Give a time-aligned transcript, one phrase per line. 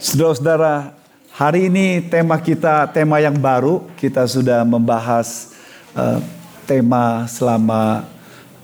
[0.00, 0.96] Saudara-saudara,
[1.28, 3.84] hari ini tema kita tema yang baru.
[4.00, 5.52] Kita sudah membahas
[5.92, 6.24] uh,
[6.64, 8.08] tema selama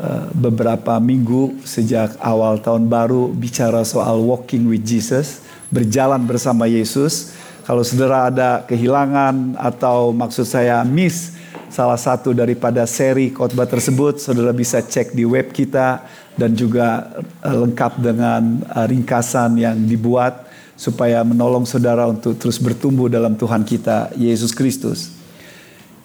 [0.00, 7.36] uh, beberapa minggu sejak awal tahun baru bicara soal walking with Jesus, berjalan bersama Yesus.
[7.68, 11.36] Kalau saudara ada kehilangan atau maksud saya miss
[11.68, 16.00] salah satu daripada seri khotbah tersebut, saudara bisa cek di web kita
[16.32, 17.12] dan juga
[17.44, 20.45] uh, lengkap dengan ringkasan yang dibuat
[20.76, 25.16] supaya menolong saudara untuk terus bertumbuh dalam Tuhan kita Yesus Kristus.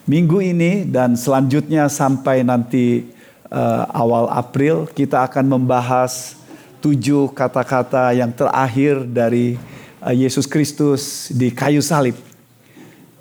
[0.08, 3.06] Minggu ini dan selanjutnya sampai nanti
[3.52, 6.34] uh, awal April kita akan membahas
[6.82, 9.54] tujuh kata-kata yang terakhir dari
[10.02, 12.18] uh, Yesus Kristus di kayu salib.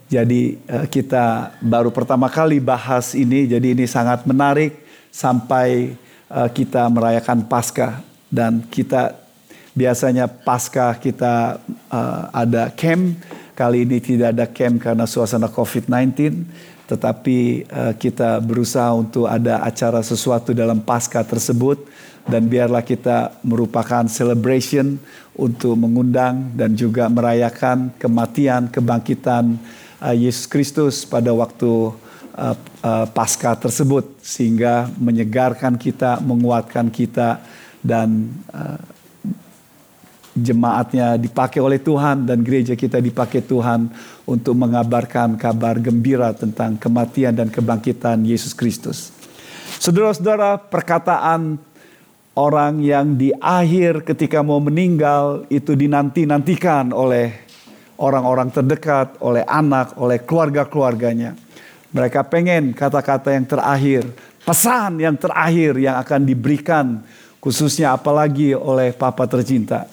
[0.10, 4.82] Jadi uh, kita baru pertama kali bahas ini, jadi ini sangat menarik
[5.14, 5.94] sampai
[6.34, 8.02] uh, kita merayakan Paskah
[8.34, 9.21] dan kita
[9.72, 13.16] Biasanya pasca kita uh, ada camp,
[13.56, 16.12] kali ini tidak ada camp karena suasana COVID-19,
[16.92, 21.88] tetapi uh, kita berusaha untuk ada acara sesuatu dalam pasca tersebut
[22.28, 25.00] dan biarlah kita merupakan celebration
[25.40, 29.56] untuk mengundang dan juga merayakan kematian, kebangkitan
[30.04, 31.96] uh, Yesus Kristus pada waktu
[32.36, 37.40] uh, pasca tersebut sehingga menyegarkan kita, menguatkan kita
[37.80, 38.36] dan
[40.42, 43.88] jemaatnya dipakai oleh Tuhan dan gereja kita dipakai Tuhan
[44.26, 49.14] untuk mengabarkan kabar gembira tentang kematian dan kebangkitan Yesus Kristus.
[49.82, 51.58] Saudara-saudara, perkataan
[52.36, 57.50] orang yang di akhir ketika mau meninggal itu dinanti-nantikan oleh
[58.02, 61.38] orang-orang terdekat, oleh anak, oleh keluarga-keluarganya.
[61.92, 64.04] Mereka pengen kata-kata yang terakhir,
[64.42, 66.86] pesan yang terakhir yang akan diberikan
[67.42, 69.90] khususnya apalagi oleh Papa tercinta.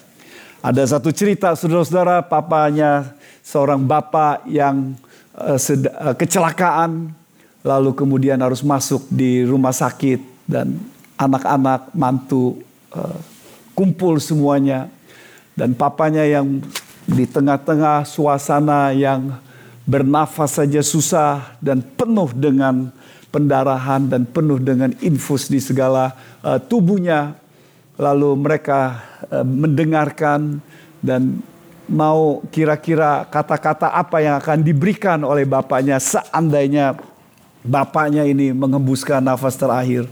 [0.59, 4.91] Ada satu cerita saudara-saudara, papanya seorang bapak yang
[5.31, 7.15] uh, uh, kecelakaan,
[7.63, 10.75] lalu kemudian harus masuk di rumah sakit dan
[11.15, 12.59] anak-anak mantu
[12.91, 13.15] uh,
[13.71, 14.91] kumpul semuanya.
[15.55, 16.59] Dan papanya yang
[17.07, 19.39] di tengah-tengah suasana yang
[19.87, 22.91] bernafas saja susah dan penuh dengan
[23.31, 27.39] pendarahan dan penuh dengan infus di segala uh, tubuhnya
[27.99, 30.63] lalu mereka uh, mendengarkan
[31.03, 31.43] dan
[31.89, 36.95] mau kira-kira kata-kata apa yang akan diberikan oleh bapaknya seandainya
[37.65, 40.07] bapaknya ini mengembuskan nafas terakhir.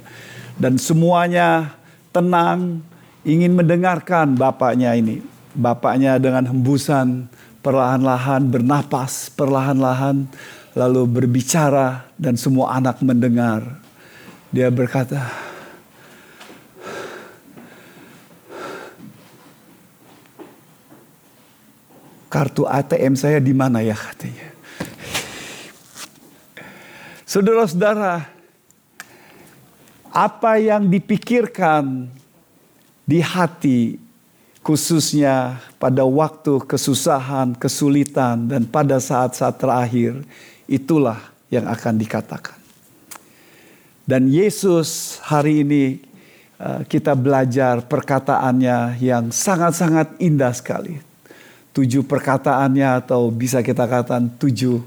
[0.58, 1.78] Dan semuanya
[2.12, 2.82] tenang
[3.22, 5.22] ingin mendengarkan bapaknya ini.
[5.58, 7.30] Bapaknya dengan hembusan
[7.66, 10.30] perlahan-lahan bernapas perlahan-lahan
[10.78, 13.66] lalu berbicara dan semua anak mendengar.
[14.54, 15.30] Dia berkata
[22.28, 24.48] kartu ATM saya di mana ya katanya.
[27.28, 28.24] Saudara-saudara,
[30.12, 32.08] apa yang dipikirkan
[33.04, 34.00] di hati
[34.64, 40.24] khususnya pada waktu kesusahan, kesulitan dan pada saat-saat terakhir
[40.68, 42.56] itulah yang akan dikatakan.
[44.08, 46.00] Dan Yesus hari ini
[46.60, 51.07] eh, kita belajar perkataannya yang sangat-sangat indah sekali
[51.78, 54.82] tujuh perkataannya atau bisa kita katakan tujuh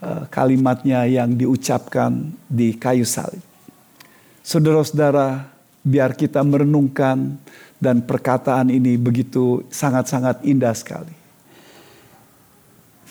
[0.00, 3.44] uh, kalimatnya yang diucapkan di kayu salib.
[4.40, 5.44] Saudara-saudara,
[5.84, 7.36] biar kita merenungkan
[7.76, 11.12] dan perkataan ini begitu sangat-sangat indah sekali.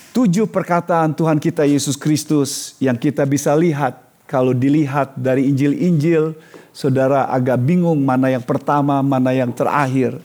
[0.09, 6.33] Tujuh perkataan Tuhan kita Yesus Kristus yang kita bisa lihat kalau dilihat dari Injil-Injil,
[6.73, 10.17] saudara agak bingung mana yang pertama, mana yang terakhir.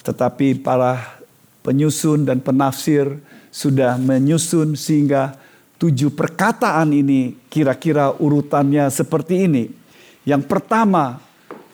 [0.00, 1.17] Tetapi para
[1.68, 3.20] penyusun dan penafsir
[3.52, 5.36] sudah menyusun sehingga
[5.76, 9.68] tujuh perkataan ini kira-kira urutannya seperti ini.
[10.24, 11.20] Yang pertama,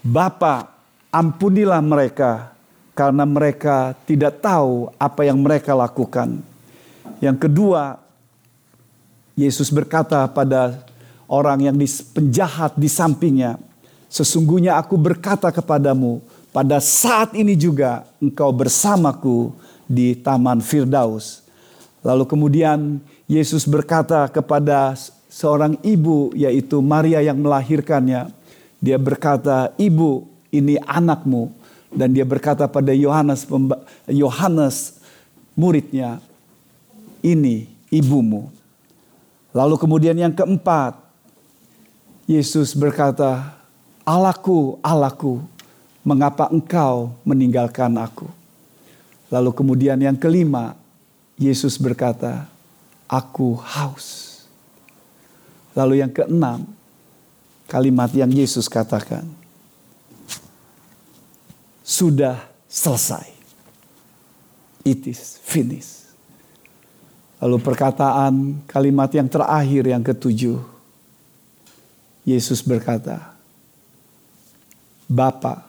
[0.02, 0.66] Bapa,
[1.14, 2.50] ampunilah mereka
[2.98, 6.42] karena mereka tidak tahu apa yang mereka lakukan.
[7.22, 8.02] Yang kedua,
[9.38, 10.82] Yesus berkata pada
[11.30, 11.76] orang yang
[12.10, 13.62] penjahat di sampingnya,
[14.10, 16.18] sesungguhnya aku berkata kepadamu,
[16.54, 21.44] pada saat ini juga engkau bersamaku di Taman Firdaus.
[22.04, 24.92] Lalu kemudian Yesus berkata kepada
[25.32, 28.28] seorang ibu yaitu Maria yang melahirkannya.
[28.78, 31.48] Dia berkata, "Ibu, ini anakmu."
[31.94, 33.48] Dan dia berkata pada Yohanes
[34.10, 35.00] Yohanes
[35.56, 36.20] muridnya,
[37.24, 38.52] "Ini ibumu."
[39.54, 40.98] Lalu kemudian yang keempat,
[42.26, 43.56] Yesus berkata,
[44.04, 45.40] "Allahku, Allahku,
[46.04, 48.43] mengapa engkau meninggalkan aku?"
[49.34, 50.78] Lalu kemudian yang kelima,
[51.34, 52.46] Yesus berkata,
[53.10, 54.38] "Aku haus."
[55.74, 56.70] Lalu yang keenam,
[57.66, 59.26] kalimat yang Yesus katakan,
[61.82, 63.34] "Sudah selesai."
[64.86, 66.06] It is finished.
[67.42, 70.62] Lalu perkataan kalimat yang terakhir yang ketujuh,
[72.22, 73.34] Yesus berkata,
[75.04, 75.68] Bapa,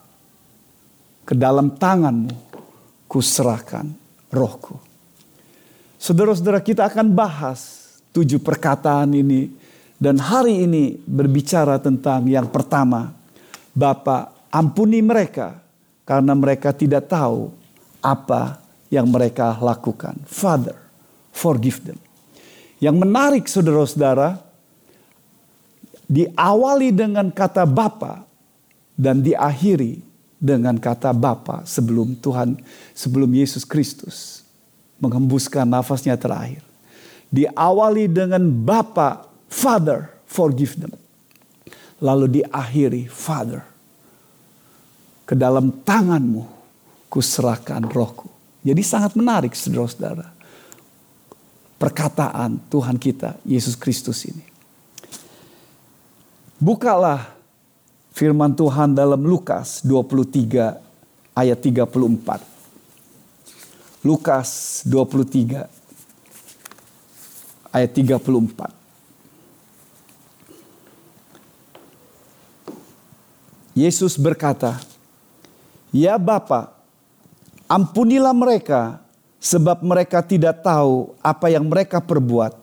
[1.28, 2.45] ke dalam tanganmu
[3.08, 3.90] kuserahkan
[4.34, 4.78] rohku.
[5.98, 7.86] Saudara-saudara kita akan bahas
[8.16, 9.52] tujuh perkataan ini.
[9.96, 13.16] Dan hari ini berbicara tentang yang pertama.
[13.72, 15.60] Bapa ampuni mereka
[16.04, 17.52] karena mereka tidak tahu
[18.04, 18.60] apa
[18.92, 20.20] yang mereka lakukan.
[20.28, 20.76] Father,
[21.32, 22.00] forgive them.
[22.84, 24.40] Yang menarik saudara-saudara,
[26.06, 28.28] diawali dengan kata Bapa
[28.94, 30.04] dan diakhiri
[30.40, 32.60] dengan kata Bapa sebelum Tuhan,
[32.92, 34.46] sebelum Yesus Kristus
[35.00, 36.64] menghembuskan nafasnya terakhir.
[37.32, 40.94] Diawali dengan Bapa, Father, forgive them.
[42.00, 43.64] Lalu diakhiri, Father,
[45.26, 46.44] ke dalam tanganmu
[47.12, 48.28] kuserahkan rohku.
[48.66, 50.32] Jadi sangat menarik saudara-saudara.
[51.76, 54.44] Perkataan Tuhan kita, Yesus Kristus ini.
[56.56, 57.35] Bukalah
[58.16, 60.80] firman Tuhan dalam Lukas 23
[61.36, 62.40] ayat 34.
[64.08, 65.68] Lukas 23
[67.76, 68.72] ayat 34.
[73.76, 74.80] Yesus berkata,
[75.92, 76.72] "Ya Bapa,
[77.68, 79.04] ampunilah mereka
[79.44, 82.56] sebab mereka tidak tahu apa yang mereka perbuat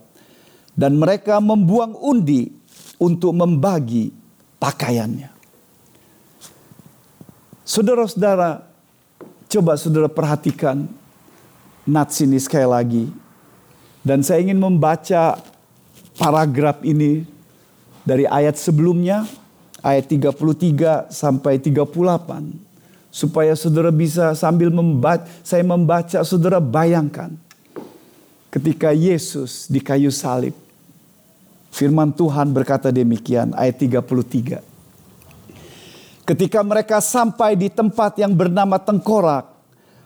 [0.72, 2.48] dan mereka membuang undi
[2.96, 4.16] untuk membagi
[4.56, 5.31] pakaiannya."
[7.62, 8.66] Saudara-saudara,
[9.46, 10.82] coba saudara perhatikan
[11.86, 13.04] nats ini sekali lagi.
[14.02, 15.38] Dan saya ingin membaca
[16.18, 17.22] paragraf ini
[18.02, 19.30] dari ayat sebelumnya,
[19.78, 22.50] ayat 33 sampai 38.
[23.12, 27.30] Supaya saudara bisa sambil membaca, saya membaca, saudara bayangkan.
[28.50, 30.52] Ketika Yesus di kayu salib.
[31.72, 34.71] Firman Tuhan berkata demikian, ayat 33.
[36.22, 39.42] Ketika mereka sampai di tempat yang bernama Tengkorak,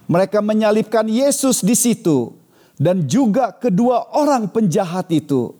[0.08, 2.32] mereka menyalibkan Yesus di situ
[2.80, 5.52] dan juga kedua orang penjahat itu.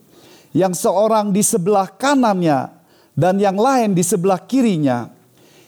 [0.56, 2.72] Yang seorang di sebelah kanannya
[3.12, 5.12] dan yang lain di sebelah kirinya.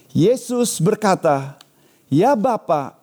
[0.09, 1.53] Yesus berkata,
[2.09, 2.97] "Ya Bapa,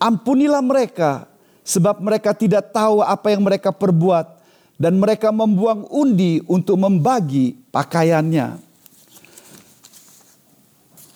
[0.00, 1.28] ampunilah mereka
[1.60, 4.40] sebab mereka tidak tahu apa yang mereka perbuat
[4.80, 8.65] dan mereka membuang undi untuk membagi pakaiannya."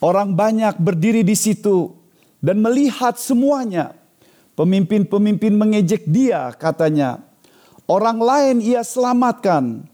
[0.01, 1.93] Orang banyak berdiri di situ
[2.41, 3.93] dan melihat semuanya.
[4.57, 7.21] Pemimpin-pemimpin mengejek dia katanya.
[7.85, 9.85] Orang lain ia selamatkan.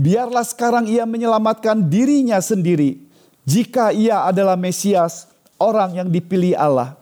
[0.00, 3.04] Biarlah sekarang ia menyelamatkan dirinya sendiri.
[3.44, 5.28] Jika ia adalah Mesias,
[5.60, 6.96] orang yang dipilih Allah.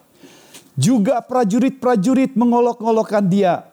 [0.75, 3.66] Juga prajurit-prajurit mengolok-olokkan dia.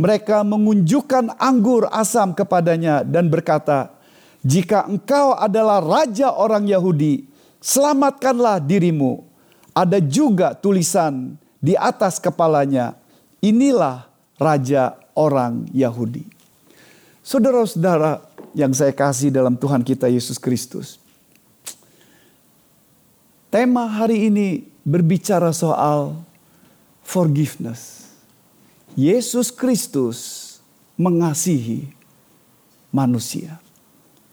[0.00, 3.92] Mereka mengunjukkan anggur asam kepadanya dan berkata,
[4.40, 7.29] "Jika engkau adalah raja orang Yahudi,
[7.60, 9.22] selamatkanlah dirimu."
[9.70, 12.98] Ada juga tulisan di atas kepalanya,
[13.38, 14.10] inilah
[14.40, 16.24] raja orang Yahudi.
[17.20, 18.24] Saudara-saudara
[18.56, 20.96] yang saya kasih dalam Tuhan kita Yesus Kristus.
[23.52, 26.16] Tema hari ini berbicara soal
[27.04, 28.08] forgiveness.
[28.96, 30.18] Yesus Kristus
[30.96, 31.92] mengasihi
[32.90, 33.60] manusia,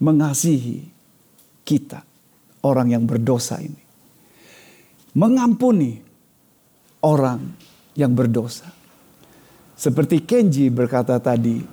[0.01, 0.89] mengasihi
[1.67, 2.06] kita,
[2.67, 3.79] orang yang berdosa ini,
[5.15, 6.03] mengampuni
[7.07, 7.39] orang
[7.95, 8.67] yang berdosa.
[9.77, 11.63] Seperti Kenji berkata tadi,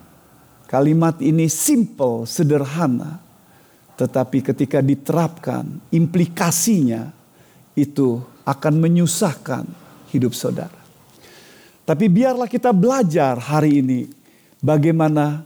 [0.70, 3.18] kalimat ini simple, sederhana,
[3.98, 7.10] tetapi ketika diterapkan, implikasinya
[7.74, 9.64] itu akan menyusahkan
[10.14, 10.78] hidup saudara.
[11.84, 14.00] Tapi biarlah kita belajar hari ini
[14.64, 15.44] bagaimana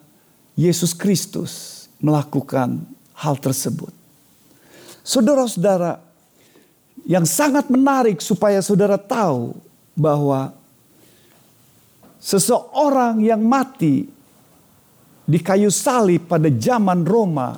[0.55, 2.87] Yesus Kristus melakukan
[3.19, 3.98] hal tersebut.
[5.09, 6.05] Saudara-saudara,
[7.09, 9.57] yang sangat menarik supaya saudara tahu
[9.97, 10.53] bahwa
[12.21, 14.05] seseorang yang mati
[15.25, 17.57] di kayu salib pada zaman Roma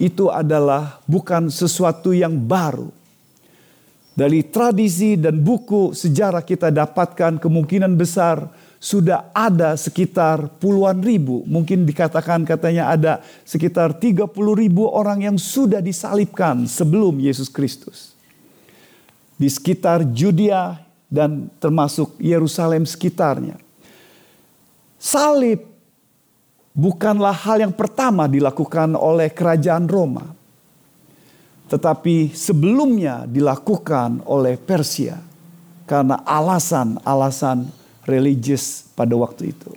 [0.00, 2.88] itu adalah bukan sesuatu yang baru.
[4.16, 11.42] Dari tradisi dan buku sejarah kita dapatkan kemungkinan besar sudah ada sekitar puluhan ribu.
[11.50, 18.14] Mungkin dikatakan katanya ada sekitar 30 ribu orang yang sudah disalibkan sebelum Yesus Kristus.
[19.38, 20.78] Di sekitar Judea
[21.10, 23.58] dan termasuk Yerusalem sekitarnya.
[24.98, 25.62] salib
[26.74, 30.26] bukanlah hal yang pertama dilakukan oleh kerajaan Roma,
[31.70, 35.18] tetapi sebelumnya dilakukan oleh Persia
[35.86, 37.77] karena alasan-alasan
[38.08, 39.70] religius pada waktu itu.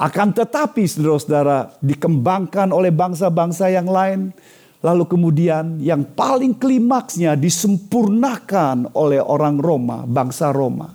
[0.00, 4.32] Akan tetapi saudara-saudara dikembangkan oleh bangsa-bangsa yang lain.
[4.80, 10.88] Lalu kemudian yang paling klimaksnya disempurnakan oleh orang Roma, bangsa Roma.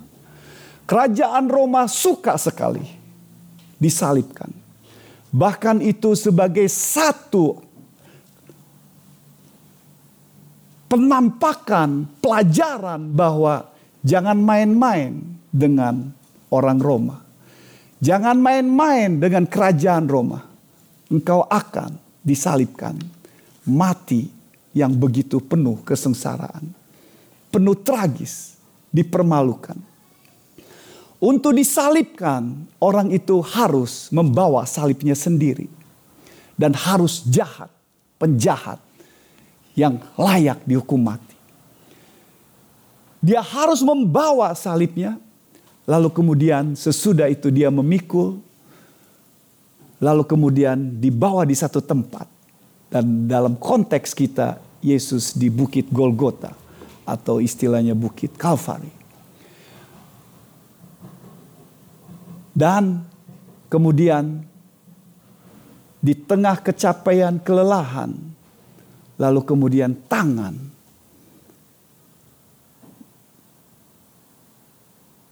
[0.89, 2.81] Kerajaan Roma suka sekali
[3.77, 4.49] disalibkan.
[5.29, 7.61] Bahkan itu sebagai satu
[10.89, 13.69] penampakan pelajaran bahwa
[14.01, 15.21] jangan main-main
[15.53, 16.09] dengan
[16.55, 17.19] orang Roma.
[17.99, 20.39] Jangan main-main dengan kerajaan Roma.
[21.11, 22.95] Engkau akan disalibkan,
[23.67, 24.31] mati
[24.71, 26.65] yang begitu penuh kesengsaraan,
[27.51, 28.55] penuh tragis,
[28.89, 29.75] dipermalukan.
[31.19, 35.71] Untuk disalibkan, orang itu harus membawa salibnya sendiri
[36.59, 37.71] dan harus jahat,
[38.19, 38.79] penjahat
[39.75, 41.35] yang layak dihukum mati.
[43.23, 45.17] Dia harus membawa salibnya
[45.85, 48.41] Lalu kemudian sesudah itu dia memikul.
[50.01, 52.25] Lalu kemudian dibawa di satu tempat.
[52.89, 56.57] Dan dalam konteks kita Yesus di bukit Golgota.
[57.05, 58.89] Atau istilahnya bukit Kalvari.
[62.49, 63.05] Dan
[63.69, 64.41] kemudian
[66.01, 68.13] di tengah kecapaian kelelahan.
[69.21, 70.74] Lalu kemudian tangan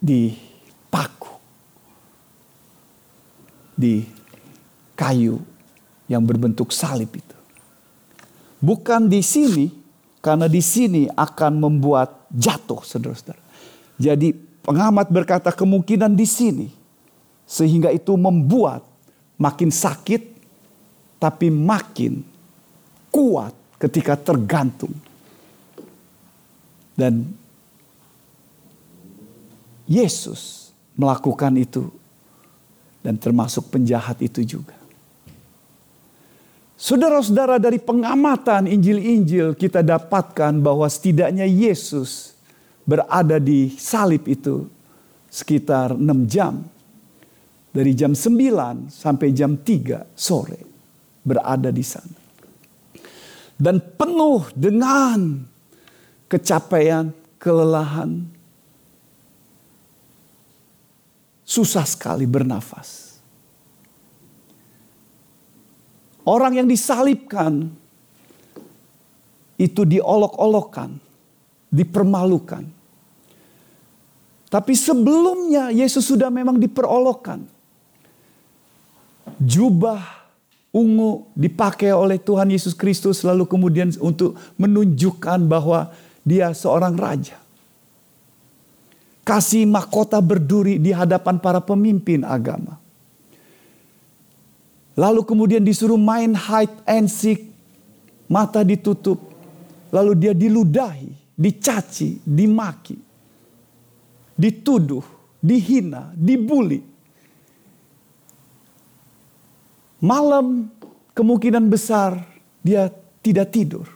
[0.04, 1.32] dipaku
[3.72, 4.04] di
[4.92, 5.40] kayu
[6.04, 7.38] yang berbentuk salib itu.
[8.60, 9.72] Bukan di sini,
[10.20, 13.40] karena di sini akan membuat jatuh, saudara-saudara.
[13.96, 14.32] Jadi
[14.64, 16.68] pengamat berkata kemungkinan di sini,
[17.44, 18.84] sehingga itu membuat
[19.36, 20.22] makin sakit,
[21.20, 22.24] tapi makin
[23.12, 24.92] kuat ketika tergantung.
[26.94, 27.43] Dan
[29.84, 31.90] Yesus melakukan itu
[33.04, 34.76] dan termasuk penjahat itu juga.
[36.74, 42.34] Saudara-saudara dari pengamatan Injil-Injil kita dapatkan bahwa setidaknya Yesus
[42.84, 44.68] berada di salib itu
[45.30, 46.60] sekitar 6 jam.
[47.74, 50.60] Dari jam 9 sampai jam 3 sore
[51.26, 52.18] berada di sana.
[53.54, 55.42] Dan penuh dengan
[56.30, 58.33] kecapaian, kelelahan,
[61.44, 63.20] susah sekali bernafas.
[66.24, 67.68] Orang yang disalibkan
[69.60, 70.96] itu diolok-olokkan,
[71.68, 72.64] dipermalukan.
[74.48, 77.44] Tapi sebelumnya Yesus sudah memang diperolokkan.
[79.36, 80.00] Jubah
[80.72, 85.92] ungu dipakai oleh Tuhan Yesus Kristus lalu kemudian untuk menunjukkan bahwa
[86.24, 87.43] dia seorang raja
[89.24, 92.76] kasih mahkota berduri di hadapan para pemimpin agama.
[94.94, 97.50] Lalu kemudian disuruh main hide and seek,
[98.30, 99.18] mata ditutup.
[99.90, 102.94] Lalu dia diludahi, dicaci, dimaki,
[104.38, 105.02] dituduh,
[105.42, 106.82] dihina, dibully.
[110.04, 110.68] Malam
[111.16, 112.22] kemungkinan besar
[112.60, 112.92] dia
[113.24, 113.88] tidak tidur.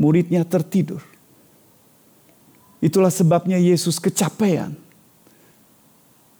[0.00, 1.09] Muridnya tertidur.
[2.80, 4.72] Itulah sebabnya Yesus kecapean.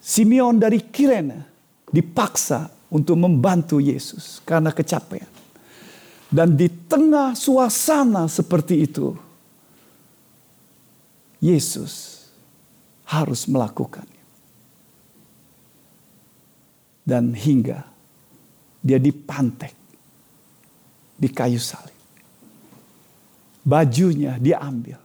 [0.01, 1.45] Simeon dari Kirene
[1.93, 5.29] dipaksa untuk membantu Yesus karena kecapean.
[6.31, 9.13] Dan di tengah suasana seperti itu,
[11.37, 12.25] Yesus
[13.05, 14.23] harus melakukannya.
[17.05, 17.85] Dan hingga
[18.81, 19.75] dia dipantek
[21.19, 21.93] di kayu salib.
[23.61, 25.00] Bajunya diambil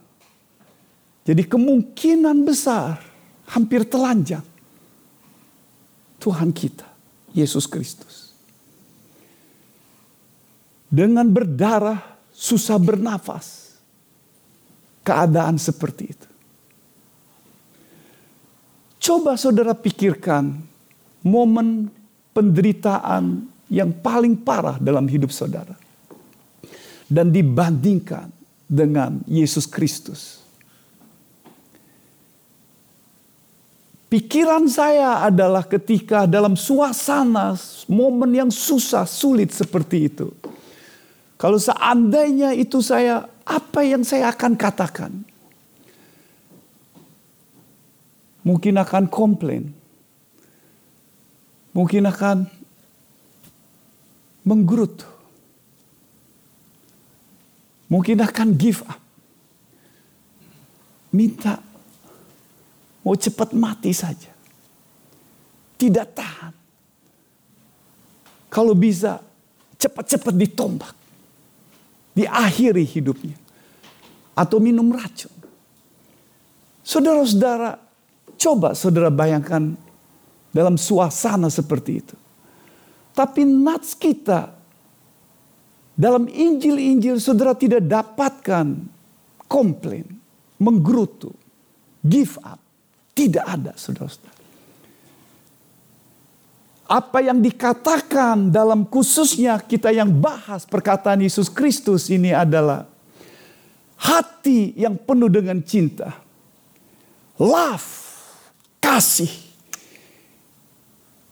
[1.27, 3.03] jadi kemungkinan besar
[3.51, 4.47] hampir telanjang
[6.23, 6.87] Tuhan kita,
[7.35, 8.31] Yesus Kristus.
[10.87, 11.99] Dengan berdarah,
[12.31, 13.75] susah bernafas.
[15.03, 16.29] Keadaan seperti itu.
[18.99, 20.51] Coba saudara pikirkan
[21.23, 21.91] momen
[22.31, 25.75] penderitaan yang paling parah dalam hidup saudara.
[27.07, 28.31] Dan dibandingkan
[28.67, 30.46] dengan Yesus Kristus
[34.07, 37.59] Pikiran saya adalah ketika dalam suasana
[37.91, 40.31] momen yang susah, sulit seperti itu.
[41.35, 45.11] Kalau seandainya itu saya, apa yang saya akan katakan?
[48.47, 49.75] Mungkin akan komplain.
[51.77, 52.49] mungkin akan
[54.41, 55.05] menggerutu.
[57.85, 58.97] Mungkin akan give up.
[61.13, 61.61] Minta
[63.07, 64.35] mau cepat mati saja.
[65.79, 66.53] Tidak tahan.
[68.51, 69.23] Kalau bisa
[69.79, 70.91] cepat-cepat ditombak.
[72.11, 73.39] Diakhiri hidupnya.
[74.35, 75.31] Atau minum racun.
[76.83, 77.79] Saudara-saudara,
[78.35, 79.71] coba saudara bayangkan
[80.51, 82.15] dalam suasana seperti itu.
[83.15, 84.51] Tapi nats kita
[85.95, 88.77] dalam Injil-Injil saudara tidak dapatkan
[89.47, 90.05] komplain,
[90.59, 91.31] menggerutu,
[92.03, 92.66] give up.
[93.17, 94.37] Tidak ada saudara-saudara.
[96.87, 102.87] Apa yang dikatakan dalam khususnya kita yang bahas perkataan Yesus Kristus ini adalah
[103.97, 106.13] hati yang penuh dengan cinta.
[107.41, 107.89] Love,
[108.79, 109.33] kasih.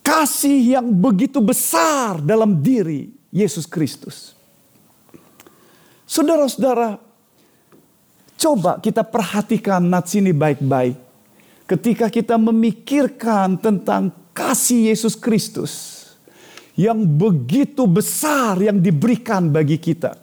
[0.02, 4.34] Kasih yang begitu besar dalam diri Yesus Kristus.
[6.10, 6.98] Saudara-saudara,
[8.38, 11.05] coba kita perhatikan nats ini baik-baik.
[11.66, 16.06] Ketika kita memikirkan tentang kasih Yesus Kristus
[16.78, 20.14] yang begitu besar yang diberikan bagi kita.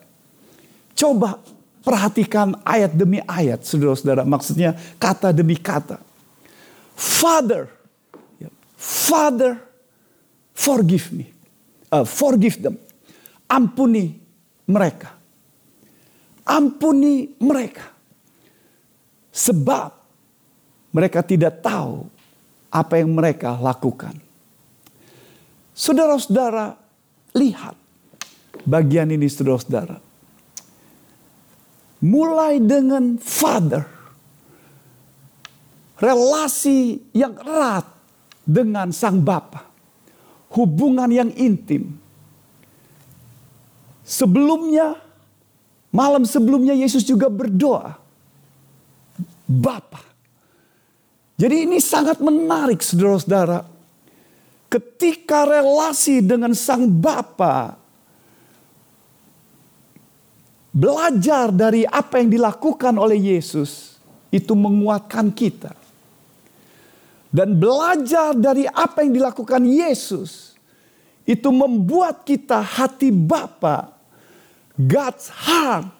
[0.92, 1.40] Coba
[1.82, 4.22] perhatikan ayat demi ayat, saudara-saudara.
[4.22, 5.98] Maksudnya kata demi kata.
[6.94, 7.66] Father,
[8.38, 9.58] ya, Father,
[10.54, 11.26] forgive me,
[11.90, 12.76] uh, forgive them,
[13.50, 14.20] ampuni
[14.68, 15.22] mereka
[16.46, 17.90] ampuni mereka.
[19.32, 20.01] Sebab
[20.92, 22.06] mereka tidak tahu
[22.68, 24.16] apa yang mereka lakukan.
[25.72, 26.76] Saudara-saudara,
[27.32, 27.76] lihat
[28.68, 29.98] bagian ini saudara-saudara.
[32.02, 33.88] Mulai dengan father.
[36.02, 37.86] Relasi yang erat
[38.42, 39.64] dengan sang bapa.
[40.52, 41.94] Hubungan yang intim.
[44.02, 44.98] Sebelumnya
[45.92, 48.00] Malam sebelumnya Yesus juga berdoa.
[49.44, 50.00] Bapa.
[51.42, 53.66] Jadi ini sangat menarik saudara-saudara.
[54.70, 57.74] Ketika relasi dengan sang Bapa
[60.70, 63.98] belajar dari apa yang dilakukan oleh Yesus
[64.30, 65.74] itu menguatkan kita.
[67.32, 70.54] Dan belajar dari apa yang dilakukan Yesus
[71.26, 73.90] itu membuat kita hati Bapa
[74.78, 75.90] God's heart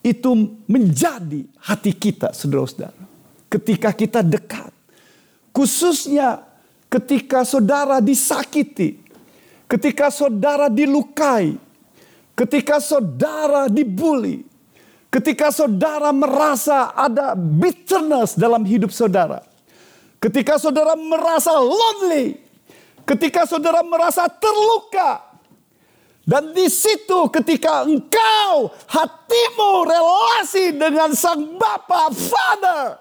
[0.00, 3.04] itu menjadi hati kita, saudara-saudara.
[3.50, 4.77] Ketika kita dekat,
[5.52, 6.44] khususnya
[6.88, 9.00] ketika saudara disakiti,
[9.68, 11.56] ketika saudara dilukai,
[12.32, 14.46] ketika saudara dibully,
[15.12, 19.44] ketika saudara merasa ada bitterness dalam hidup saudara,
[20.20, 22.40] ketika saudara merasa lonely,
[23.04, 25.28] ketika saudara merasa terluka,
[26.28, 33.00] dan di situ ketika engkau hatimu relasi dengan sang Bapa, Father,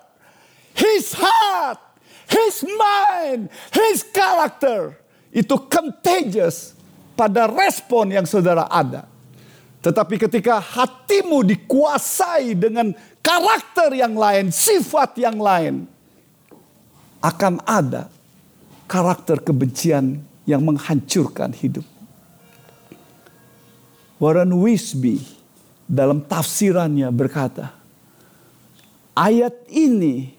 [0.72, 1.87] His heart,
[2.28, 5.00] His mind, His character
[5.32, 6.76] itu contagious
[7.18, 9.08] pada respon yang saudara ada.
[9.82, 12.92] Tetapi ketika hatimu dikuasai dengan
[13.24, 15.88] karakter yang lain, sifat yang lain,
[17.24, 18.12] akan ada
[18.86, 21.84] karakter kebencian yang menghancurkan hidup.
[24.18, 25.22] Warren Wisby
[25.86, 27.76] dalam tafsirannya berkata,
[29.14, 30.37] ayat ini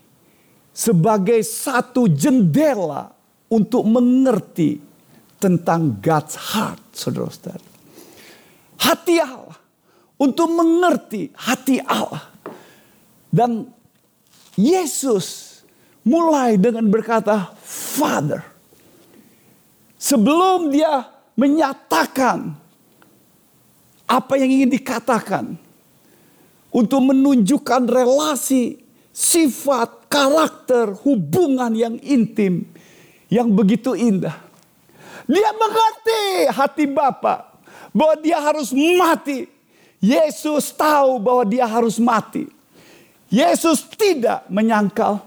[0.79, 3.11] sebagai satu jendela
[3.51, 4.79] untuk mengerti
[5.43, 7.67] tentang God's heart, saudara-saudara.
[8.79, 9.59] Hati Allah.
[10.19, 12.31] Untuk mengerti hati Allah.
[13.31, 13.67] Dan
[14.55, 15.59] Yesus
[16.07, 18.43] mulai dengan berkata, Father.
[19.99, 22.55] Sebelum dia menyatakan
[24.07, 25.59] apa yang ingin dikatakan
[26.71, 28.88] untuk menunjukkan relasi,
[29.19, 32.71] sifat, karakter, hubungan yang intim
[33.27, 34.39] yang begitu indah.
[35.27, 37.51] Dia mengerti hati Bapa
[37.91, 39.51] bahwa dia harus mati.
[39.99, 42.47] Yesus tahu bahwa dia harus mati.
[43.27, 45.19] Yesus tidak menyangkal,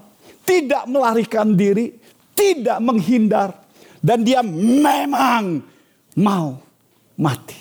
[0.48, 1.92] tidak melarikan diri,
[2.32, 3.52] tidak menghindar,
[4.00, 5.60] dan dia memang
[6.16, 6.58] mau
[7.14, 7.60] mati.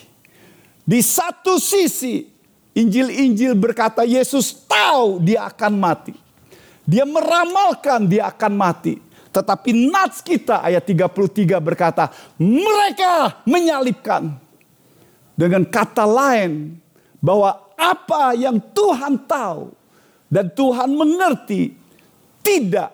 [0.88, 2.26] Di satu sisi,
[2.72, 6.21] Injil-Injil berkata Yesus tahu dia akan mati.
[6.86, 8.98] Dia meramalkan dia akan mati.
[9.32, 14.36] Tetapi nats kita ayat 33 berkata, mereka menyalibkan.
[15.32, 16.82] Dengan kata lain,
[17.22, 19.72] bahwa apa yang Tuhan tahu
[20.28, 21.78] dan Tuhan mengerti
[22.42, 22.90] tidak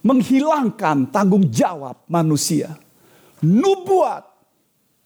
[0.00, 2.72] menghilangkan tanggung jawab manusia.
[3.44, 4.24] Nubuat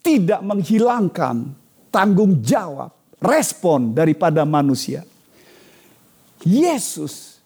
[0.03, 1.51] tidak menghilangkan
[1.91, 5.03] tanggung jawab, respon daripada manusia.
[6.45, 7.41] Yesus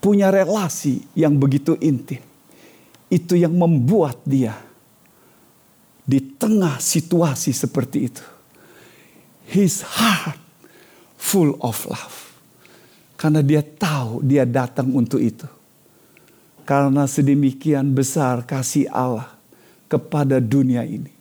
[0.00, 2.24] punya relasi yang begitu intim.
[3.12, 4.56] Itu yang membuat dia
[6.08, 8.24] di tengah situasi seperti itu.
[9.50, 10.40] His heart
[11.20, 12.32] full of love.
[13.20, 15.44] Karena dia tahu dia datang untuk itu.
[16.64, 19.28] Karena sedemikian besar kasih Allah
[19.90, 21.12] kepada dunia ini.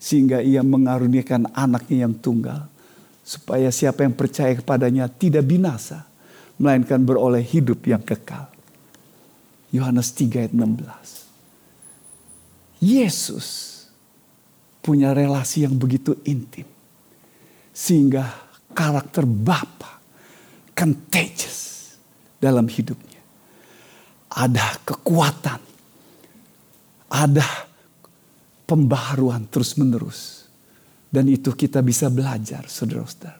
[0.00, 2.73] Sehingga ia mengaruniakan anaknya yang tunggal.
[3.24, 6.04] Supaya siapa yang percaya kepadanya tidak binasa.
[6.60, 8.46] Melainkan beroleh hidup yang kekal.
[9.74, 12.84] Yohanes 3 ayat 16.
[12.84, 13.48] Yesus
[14.84, 16.68] punya relasi yang begitu intim.
[17.74, 18.30] Sehingga
[18.70, 19.98] karakter Bapa
[20.76, 21.90] contagious
[22.38, 23.14] dalam hidupnya
[24.34, 25.62] ada kekuatan,
[27.06, 27.46] ada
[28.66, 30.43] pembaharuan terus-menerus.
[31.14, 33.38] Dan itu kita bisa belajar, saudara-saudara.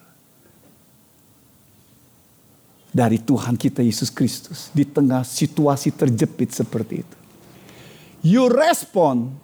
[2.94, 7.16] Dari Tuhan kita Yesus Kristus di tengah situasi terjepit seperti itu.
[8.22, 9.34] You respond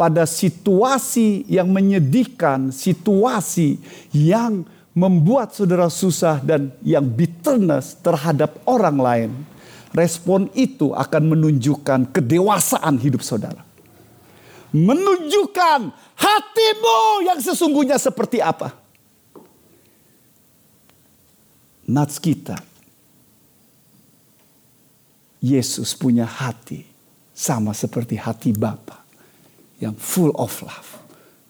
[0.00, 3.76] pada situasi yang menyedihkan, situasi
[4.16, 4.64] yang
[4.96, 9.30] membuat saudara susah dan yang bitterness terhadap orang lain
[9.94, 13.60] respon itu akan menunjukkan kedewasaan hidup saudara.
[14.74, 18.74] Menunjukkan hatimu yang sesungguhnya seperti apa.
[21.86, 22.58] Nats kita.
[25.38, 26.82] Yesus punya hati
[27.36, 29.04] sama seperti hati Bapa
[29.76, 30.90] yang full of love,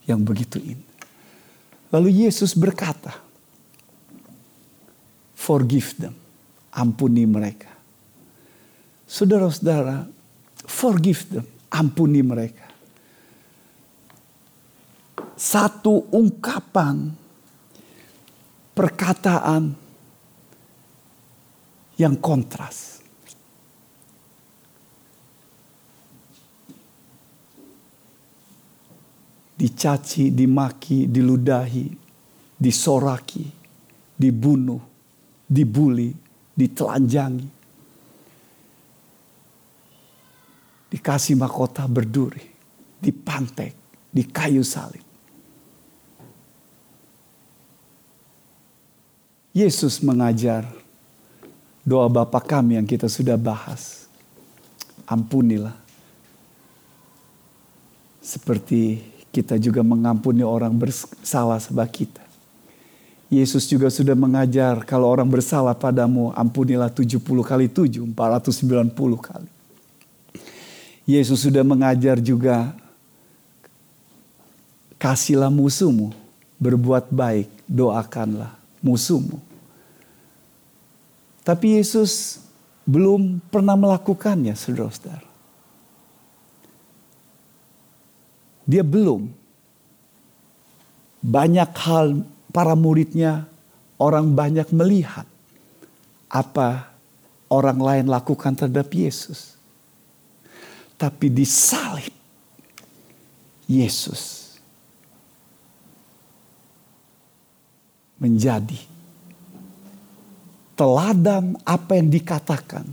[0.04, 0.98] yang begitu indah.
[1.94, 3.14] Lalu Yesus berkata,
[5.38, 6.18] "Forgive them,
[6.74, 7.70] ampuni mereka."
[9.06, 10.10] Saudara-saudara,
[10.66, 12.73] forgive them, ampuni mereka.
[15.44, 17.12] Satu ungkapan
[18.72, 19.76] perkataan
[22.00, 23.04] yang kontras.
[29.54, 31.86] Dicaci, dimaki, diludahi,
[32.56, 33.44] disoraki,
[34.16, 34.80] dibunuh,
[35.44, 36.10] dibuli,
[36.56, 37.64] ditelanjangi.
[40.94, 42.46] dikasih mahkota berduri,
[43.02, 43.74] dipantek,
[44.14, 45.13] di kayu salib.
[49.54, 50.66] Yesus mengajar
[51.86, 54.10] doa Bapa kami yang kita sudah bahas.
[55.06, 55.78] Ampunilah.
[58.18, 58.98] Seperti
[59.30, 62.26] kita juga mengampuni orang bersalah sebab kita.
[63.30, 68.90] Yesus juga sudah mengajar kalau orang bersalah padamu ampunilah 70 kali 7, 490
[69.22, 69.50] kali.
[71.06, 72.74] Yesus sudah mengajar juga
[74.98, 76.10] kasihlah musuhmu,
[76.58, 79.40] berbuat baik, doakanlah musuhmu.
[81.40, 82.44] Tapi Yesus
[82.84, 85.28] belum pernah melakukannya, saudara-saudara.
[88.68, 89.28] Dia belum.
[91.24, 92.20] Banyak hal
[92.52, 93.48] para muridnya,
[93.96, 95.24] orang banyak melihat
[96.28, 96.90] apa
[97.46, 99.54] orang lain lakukan terhadap Yesus
[100.98, 102.10] tapi disalib
[103.70, 104.43] Yesus
[108.18, 108.78] menjadi
[110.74, 112.86] teladan apa yang dikatakan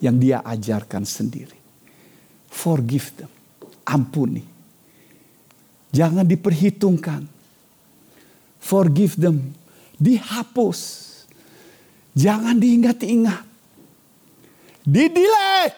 [0.00, 1.56] yang dia ajarkan sendiri.
[2.48, 3.32] Forgive them,
[3.88, 4.44] ampuni.
[5.94, 7.26] Jangan diperhitungkan.
[8.60, 9.52] Forgive them,
[9.96, 10.80] dihapus.
[12.14, 13.44] Jangan diingat-ingat.
[14.84, 15.72] Didelay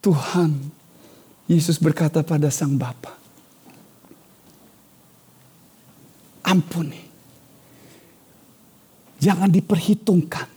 [0.00, 0.72] Tuhan
[1.48, 3.12] Yesus berkata pada sang Bapa,
[6.44, 7.07] ampuni.
[9.18, 10.48] Jangan diperhitungkan.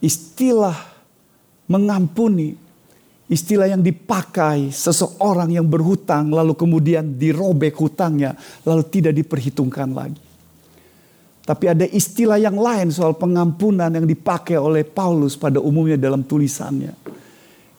[0.00, 0.74] Istilah
[1.70, 2.56] mengampuni,
[3.30, 8.34] istilah yang dipakai seseorang yang berhutang lalu kemudian dirobek hutangnya
[8.66, 10.30] lalu tidak diperhitungkan lagi.
[11.50, 16.94] Tapi ada istilah yang lain soal pengampunan yang dipakai oleh Paulus pada umumnya dalam tulisannya.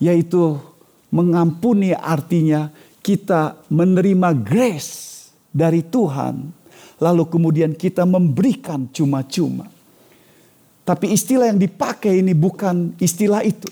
[0.02, 0.60] Yaitu
[1.14, 2.68] mengampuni artinya
[3.00, 6.61] kita menerima grace dari Tuhan.
[7.02, 9.66] Lalu kemudian kita memberikan cuma-cuma.
[10.86, 13.70] Tapi istilah yang dipakai ini bukan istilah itu.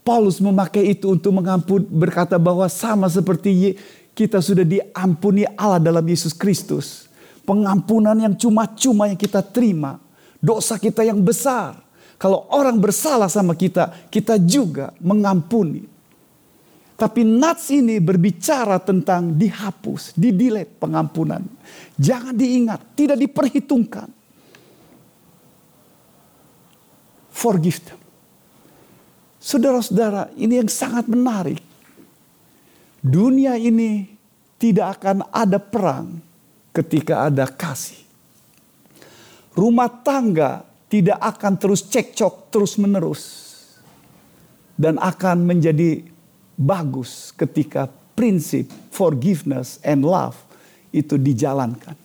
[0.00, 3.76] Paulus memakai itu untuk mengampun berkata bahwa sama seperti
[4.16, 7.04] kita sudah diampuni Allah dalam Yesus Kristus
[7.44, 10.00] pengampunan yang cuma-cuma yang kita terima,
[10.40, 11.78] dosa kita yang besar.
[12.16, 15.84] Kalau orang bersalah sama kita, kita juga mengampuni.
[17.04, 21.44] Tapi Nats ini berbicara tentang dihapus, didilet pengampunan.
[22.00, 24.08] Jangan diingat, tidak diperhitungkan.
[27.28, 28.00] Forgive them.
[29.36, 31.60] Saudara-saudara, ini yang sangat menarik.
[33.04, 34.08] Dunia ini
[34.56, 36.24] tidak akan ada perang
[36.72, 38.00] ketika ada kasih.
[39.52, 43.52] Rumah tangga tidak akan terus cekcok terus-menerus
[44.80, 46.13] dan akan menjadi
[46.54, 50.38] bagus ketika prinsip forgiveness and love
[50.94, 51.98] itu dijalankan.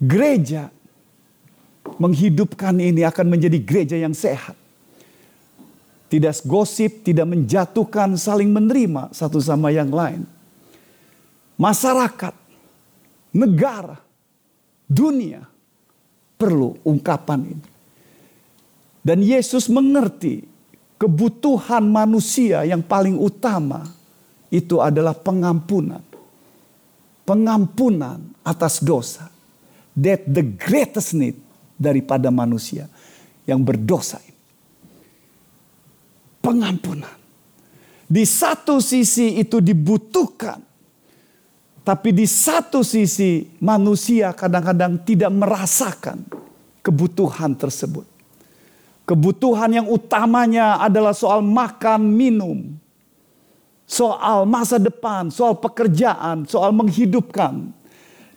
[0.00, 0.70] Gereja
[1.98, 4.56] menghidupkan ini akan menjadi gereja yang sehat.
[6.10, 10.26] Tidak gosip, tidak menjatuhkan, saling menerima satu sama yang lain.
[11.54, 12.34] Masyarakat,
[13.30, 13.94] negara,
[14.90, 15.46] dunia
[16.34, 17.66] perlu ungkapan ini.
[19.06, 20.49] Dan Yesus mengerti
[21.00, 23.88] kebutuhan manusia yang paling utama
[24.52, 26.04] itu adalah pengampunan.
[27.24, 29.32] Pengampunan atas dosa.
[29.96, 31.40] That the greatest need
[31.80, 32.84] daripada manusia
[33.48, 34.20] yang berdosa.
[36.44, 37.16] Pengampunan.
[38.10, 40.70] Di satu sisi itu dibutuhkan
[41.80, 46.20] tapi di satu sisi manusia kadang-kadang tidak merasakan
[46.84, 48.09] kebutuhan tersebut.
[49.10, 52.78] Kebutuhan yang utamanya adalah soal makan, minum,
[53.82, 57.74] soal masa depan, soal pekerjaan, soal menghidupkan.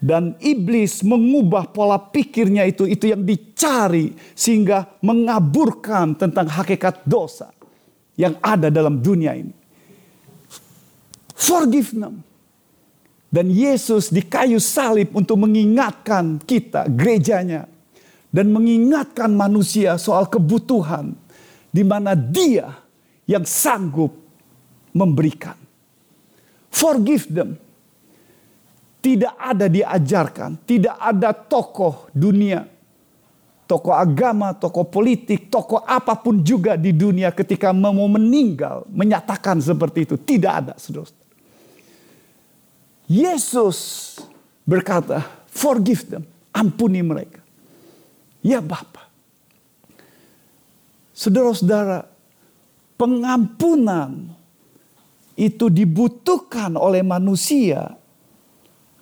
[0.02, 7.54] Dan iblis mengubah pola pikirnya itu, itu yang dicari sehingga mengaburkan tentang hakikat dosa
[8.18, 9.54] yang ada dalam dunia ini.
[11.38, 12.26] Forgive them
[13.34, 17.66] dan Yesus di kayu salib untuk mengingatkan kita, gerejanya.
[18.34, 21.14] Dan mengingatkan manusia soal kebutuhan.
[21.70, 22.74] Di mana dia
[23.30, 24.14] yang sanggup
[24.94, 25.58] memberikan.
[26.74, 27.50] Forgive them.
[29.04, 30.66] Tidak ada diajarkan.
[30.66, 32.66] Tidak ada tokoh dunia.
[33.64, 38.90] Tokoh agama, tokoh politik, tokoh apa pun juga di dunia ketika mau meninggal.
[38.90, 40.16] Menyatakan seperti itu.
[40.18, 41.24] Tidak ada saudara
[43.04, 44.16] Yesus
[44.64, 46.24] berkata, forgive them,
[46.56, 47.43] ampuni mereka.
[48.44, 49.08] Ya Bapa.
[51.16, 52.04] Saudara-saudara,
[53.00, 54.36] pengampunan
[55.40, 57.96] itu dibutuhkan oleh manusia,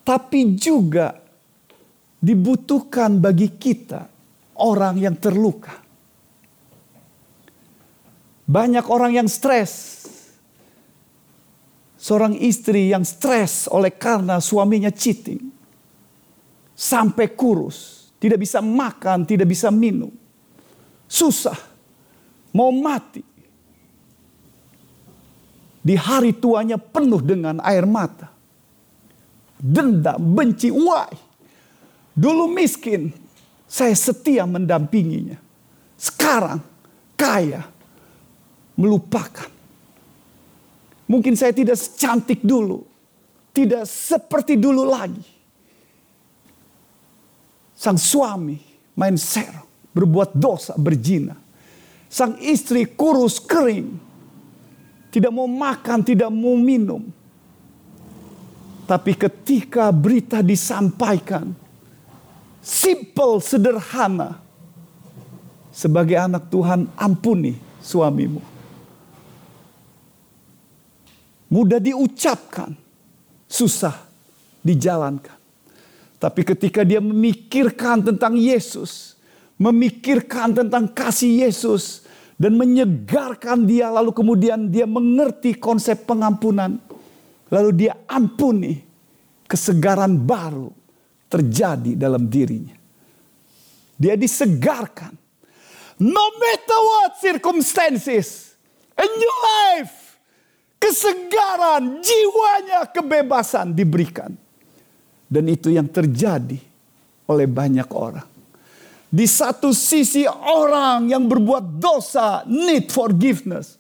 [0.06, 1.18] tapi juga
[2.22, 4.06] dibutuhkan bagi kita,
[4.62, 5.74] orang yang terluka.
[8.46, 10.06] Banyak orang yang stres,
[11.98, 15.50] seorang istri yang stres oleh karena suaminya cheating.
[16.76, 20.14] Sampai kurus, tidak bisa makan, tidak bisa minum.
[21.10, 21.58] Susah,
[22.54, 23.26] mau mati.
[25.82, 28.30] Di hari tuanya penuh dengan air mata.
[29.58, 31.10] Dendam, benci, why?
[32.14, 33.10] Dulu miskin,
[33.66, 35.42] saya setia mendampinginya.
[35.98, 36.62] Sekarang
[37.18, 37.66] kaya,
[38.78, 39.50] melupakan
[41.12, 42.88] Mungkin saya tidak secantik dulu.
[43.52, 45.41] Tidak seperti dulu lagi.
[47.82, 48.62] Sang suami
[48.94, 51.34] main serong, berbuat dosa, berzina.
[52.06, 53.98] Sang istri kurus kering.
[55.10, 57.10] Tidak mau makan, tidak mau minum.
[58.86, 61.58] Tapi ketika berita disampaikan,
[62.62, 64.38] simple, sederhana.
[65.74, 68.52] Sebagai anak Tuhan, ampuni suamimu
[71.52, 72.72] mudah diucapkan,
[73.52, 74.08] susah
[74.64, 75.41] dijalankan.
[76.22, 79.18] Tapi ketika dia memikirkan tentang Yesus,
[79.58, 82.06] memikirkan tentang kasih Yesus,
[82.38, 86.78] dan menyegarkan dia, lalu kemudian dia mengerti konsep pengampunan,
[87.50, 88.78] lalu dia ampuni,
[89.50, 90.70] kesegaran baru
[91.26, 92.78] terjadi dalam dirinya.
[93.98, 95.18] Dia disegarkan.
[96.02, 98.58] No matter what circumstances,
[98.98, 100.02] a new life
[100.82, 104.34] kesegaran, jiwanya kebebasan diberikan.
[105.32, 106.60] Dan itu yang terjadi
[107.32, 108.28] oleh banyak orang.
[109.08, 113.80] Di satu sisi orang yang berbuat dosa need forgiveness.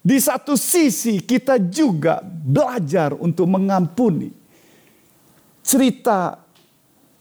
[0.00, 4.32] Di satu sisi kita juga belajar untuk mengampuni.
[5.60, 6.40] Cerita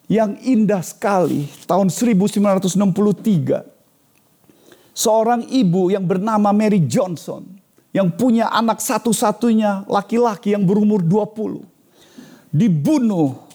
[0.08, 3.64] yang indah sekali tahun 1963.
[4.96, 7.44] Seorang ibu yang bernama Mary Johnson
[7.92, 11.64] yang punya anak satu-satunya laki-laki yang berumur 20
[12.50, 13.49] dibunuh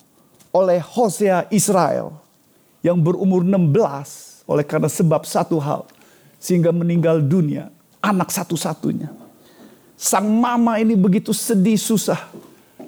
[0.55, 2.15] oleh Hosea Israel
[2.79, 5.83] yang berumur 16 oleh karena sebab satu hal
[6.39, 9.11] sehingga meninggal dunia, anak satu-satunya.
[9.99, 12.23] Sang mama ini begitu sedih susah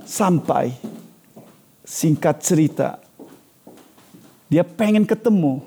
[0.06, 0.78] sampai
[1.82, 3.02] singkat cerita
[4.46, 5.58] dia pengen ketemu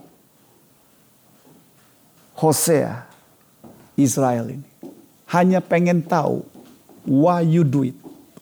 [2.39, 3.03] Hosea
[3.99, 4.67] Israel ini.
[5.27, 6.47] Hanya pengen tahu
[7.03, 7.97] why you do it,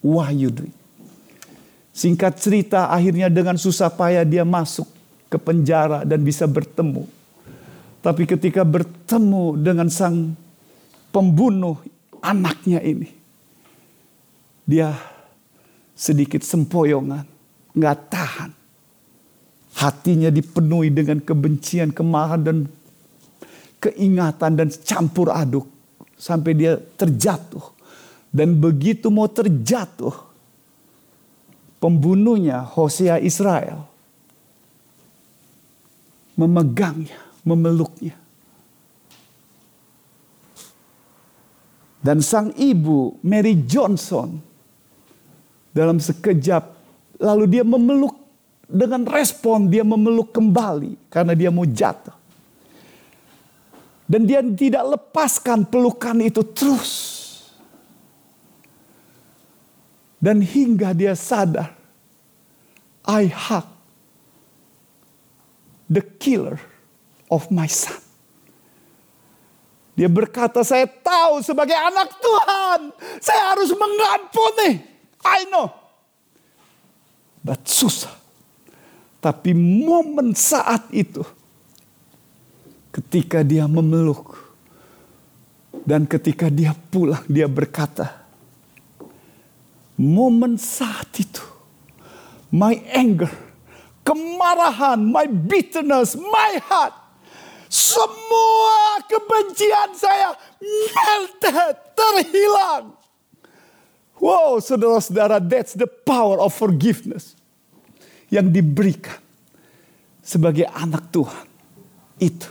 [0.06, 0.77] why you do it.
[1.98, 4.86] Singkat cerita akhirnya dengan susah payah dia masuk
[5.34, 7.10] ke penjara dan bisa bertemu.
[8.06, 10.38] Tapi ketika bertemu dengan sang
[11.10, 11.82] pembunuh
[12.22, 13.10] anaknya ini.
[14.68, 14.94] Dia
[15.98, 17.26] sedikit sempoyongan,
[17.74, 18.52] nggak tahan.
[19.78, 22.58] Hatinya dipenuhi dengan kebencian, kemarahan dan
[23.82, 25.66] keingatan dan campur aduk.
[26.18, 27.74] Sampai dia terjatuh.
[28.28, 30.14] Dan begitu mau terjatuh,
[31.78, 33.86] pembunuhnya Hosea Israel
[36.38, 38.16] memegangnya, memeluknya.
[41.98, 44.38] Dan sang ibu Mary Johnson
[45.74, 46.64] dalam sekejap
[47.20, 48.16] lalu dia memeluk
[48.68, 52.16] dengan respon dia memeluk kembali karena dia mau jatuh.
[54.08, 57.17] Dan dia tidak lepaskan pelukan itu terus.
[60.18, 61.78] Dan hingga dia sadar,
[63.06, 63.70] I hug
[65.88, 66.58] the killer
[67.30, 68.02] of my son.
[69.98, 72.80] Dia berkata, saya tahu sebagai anak Tuhan,
[73.18, 74.86] saya harus mengampuni.
[75.26, 75.74] I know.
[77.42, 78.14] But susah.
[79.18, 81.26] Tapi momen saat itu,
[82.94, 84.38] ketika dia memeluk,
[85.82, 88.27] dan ketika dia pulang, dia berkata,
[89.98, 91.44] momen saat itu,
[92.54, 93.34] my anger,
[94.06, 96.96] kemarahan, my bitterness, my heart,
[97.68, 100.32] semua kebencian saya
[100.96, 102.96] melted, terhilang.
[104.18, 107.38] Wow, saudara-saudara, that's the power of forgiveness
[108.34, 109.22] yang diberikan
[110.24, 111.46] sebagai anak Tuhan.
[112.18, 112.50] Itu.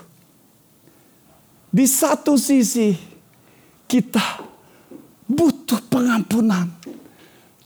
[1.75, 2.95] Di satu sisi
[3.85, 4.47] kita
[5.27, 6.71] butuh pengampunan.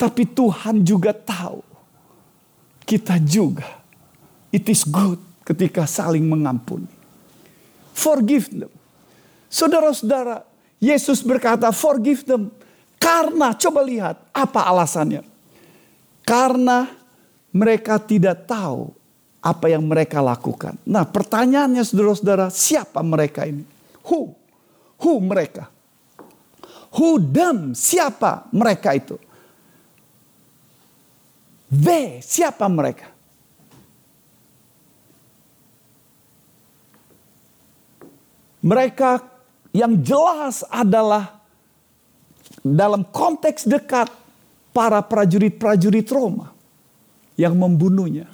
[0.00, 1.60] Tapi Tuhan juga tahu
[2.88, 3.68] kita juga
[4.48, 6.88] it is good ketika saling mengampuni.
[7.92, 8.72] Forgive them.
[9.50, 10.46] Saudara-saudara,
[10.80, 12.48] Yesus berkata forgive them.
[13.00, 15.24] Karena coba lihat apa alasannya.
[16.24, 16.88] Karena
[17.50, 18.92] mereka tidak tahu
[19.40, 20.76] apa yang mereka lakukan.
[20.84, 23.64] Nah pertanyaannya saudara-saudara siapa mereka ini?
[24.06, 24.36] Who?
[25.00, 25.72] Who mereka?
[26.94, 27.72] Who them?
[27.72, 29.16] Siapa mereka itu?
[31.70, 33.14] They, siapa mereka?
[38.61, 39.22] Mereka
[39.70, 41.40] yang jelas adalah
[42.61, 44.11] dalam konteks dekat
[44.74, 46.52] para prajurit-prajurit Roma
[47.38, 48.28] yang membunuhnya,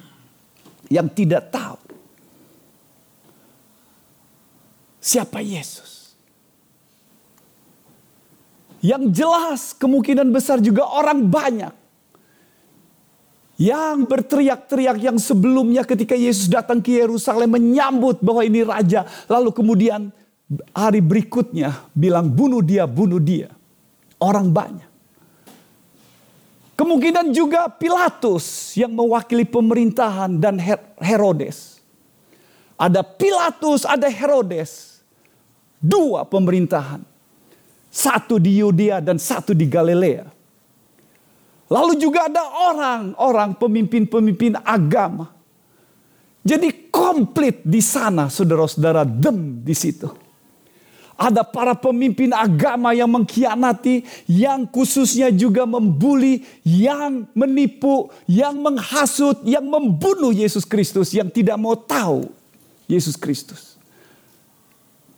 [0.91, 1.79] yang tidak tahu
[4.99, 6.11] siapa Yesus.
[8.83, 11.86] Yang jelas kemungkinan besar juga orang banyak
[13.57, 19.09] yang berteriak-teriak yang sebelumnya ketika Yesus datang ke Yerusalem menyambut bahwa ini raja.
[19.25, 20.13] Lalu kemudian
[20.71, 23.49] hari berikutnya bilang bunuh dia, bunuh dia.
[24.21, 24.85] Orang banyak.
[26.77, 30.61] Kemungkinan juga Pilatus yang mewakili pemerintahan dan
[31.01, 31.81] Herodes.
[32.77, 35.01] Ada Pilatus, ada Herodes.
[35.81, 37.01] Dua pemerintahan.
[37.89, 40.36] Satu di Yudea dan satu di Galilea.
[41.67, 45.35] Lalu juga ada orang-orang pemimpin-pemimpin agama.
[46.47, 50.07] Jadi komplit di sana saudara-saudara dem di situ.
[51.17, 59.65] Ada para pemimpin agama yang mengkhianati, yang khususnya juga membuli, yang menipu, yang menghasut, yang
[59.65, 62.29] membunuh Yesus Kristus, yang tidak mau tahu
[62.85, 63.75] Yesus Kristus.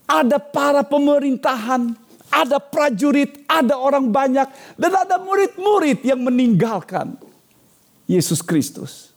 [0.09, 1.93] Ada para pemerintahan
[2.29, 7.17] ada prajurit, ada orang banyak, dan ada murid-murid yang meninggalkan
[8.09, 9.13] Yesus Kristus.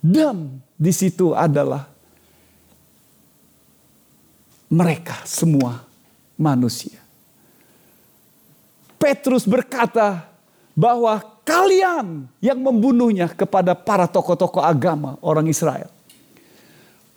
[0.00, 1.88] Dan di situ adalah
[4.68, 5.80] mereka semua
[6.36, 7.00] manusia.
[8.98, 10.28] Petrus berkata
[10.74, 15.88] bahwa kalian yang membunuhnya kepada para tokoh-tokoh agama orang Israel.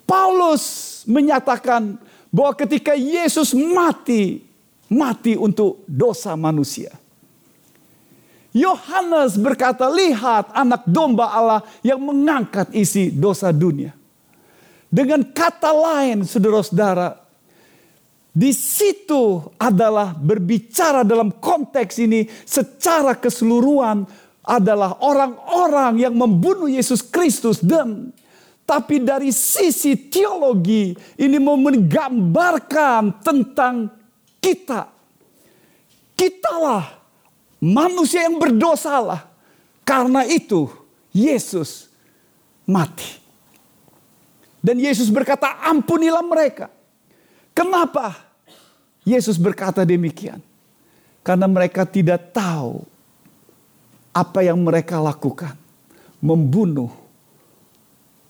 [0.08, 2.00] Paulus menyatakan
[2.32, 4.51] bahwa ketika Yesus mati
[4.92, 6.92] mati untuk dosa manusia.
[8.52, 13.96] Yohanes berkata, "Lihat anak domba Allah yang mengangkat isi dosa dunia."
[14.92, 17.24] Dengan kata lain, saudara-saudara,
[18.32, 24.08] Di situ adalah berbicara dalam konteks ini secara keseluruhan
[24.40, 28.08] adalah orang-orang yang membunuh Yesus Kristus dan
[28.64, 33.92] tapi dari sisi teologi ini mau menggambarkan tentang
[34.42, 34.90] kita.
[36.18, 36.98] Kitalah
[37.62, 39.30] manusia yang berdosalah.
[39.86, 40.66] Karena itu
[41.14, 41.86] Yesus
[42.66, 43.22] mati.
[44.58, 46.66] Dan Yesus berkata ampunilah mereka.
[47.54, 48.18] Kenapa
[49.06, 50.42] Yesus berkata demikian?
[51.22, 52.82] Karena mereka tidak tahu
[54.10, 55.54] apa yang mereka lakukan.
[56.22, 56.90] Membunuh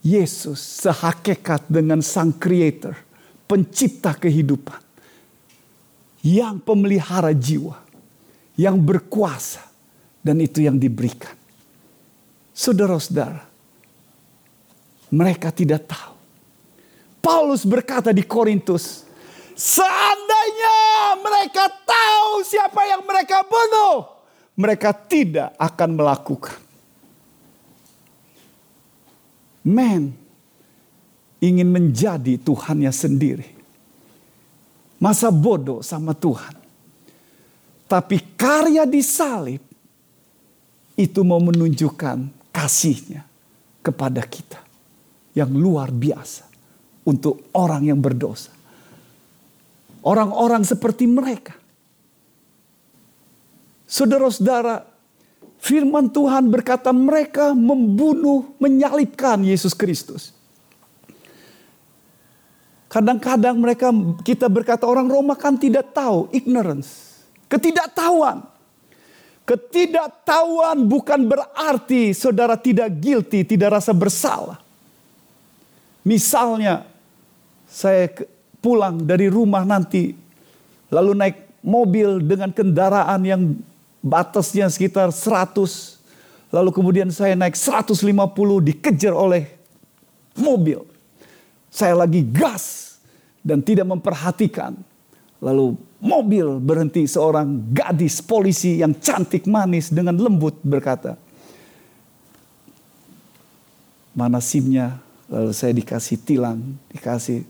[0.00, 2.96] Yesus sehakikat dengan sang creator.
[3.44, 4.81] Pencipta kehidupan.
[6.22, 7.76] Yang pemelihara jiwa.
[8.54, 9.62] Yang berkuasa.
[10.22, 11.34] Dan itu yang diberikan.
[12.54, 13.50] Saudara-saudara.
[15.12, 16.12] Mereka tidak tahu
[17.22, 19.06] Paulus berkata di Korintus,
[19.54, 20.78] seandainya
[21.22, 24.10] mereka tahu siapa yang mereka bunuh,
[24.58, 26.58] mereka tidak akan melakukan.
[29.62, 30.10] Men
[31.38, 33.51] ingin menjadi Tuhannya sendiri.
[35.03, 36.55] Masa bodoh sama Tuhan.
[37.90, 39.59] Tapi karya di salib
[40.94, 43.26] itu mau menunjukkan kasihnya
[43.82, 44.62] kepada kita
[45.34, 46.46] yang luar biasa
[47.03, 48.55] untuk orang yang berdosa.
[50.07, 51.55] Orang-orang seperti mereka.
[53.86, 54.86] Saudara-saudara,
[55.62, 60.34] firman Tuhan berkata mereka membunuh, menyalibkan Yesus Kristus.
[62.93, 63.88] Kadang-kadang mereka
[64.20, 68.45] kita berkata orang Roma kan tidak tahu, ignorance, ketidaktahuan.
[69.49, 74.61] Ketidaktahuan bukan berarti saudara tidak guilty, tidak rasa bersalah.
[76.05, 76.84] Misalnya
[77.64, 78.12] saya
[78.61, 80.12] pulang dari rumah nanti
[80.93, 83.43] lalu naik mobil dengan kendaraan yang
[84.05, 87.97] batasnya sekitar 100 lalu kemudian saya naik 150
[88.68, 89.49] dikejar oleh
[90.36, 90.91] mobil
[91.72, 92.96] saya lagi gas
[93.40, 94.76] dan tidak memperhatikan
[95.40, 101.16] lalu mobil berhenti seorang gadis polisi yang cantik manis dengan lembut berkata
[104.12, 105.00] mana simnya
[105.32, 106.60] lalu saya dikasih tilang
[106.92, 107.42] dikasih